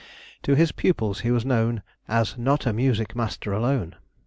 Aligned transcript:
To 0.41 0.55
his 0.55 0.71
pupils 0.71 1.19
he 1.19 1.29
was 1.29 1.45
known 1.45 1.83
as 2.07 2.35
not 2.35 2.65
a 2.65 2.73
music 2.73 3.15
master 3.15 3.53
alone. 3.53 3.95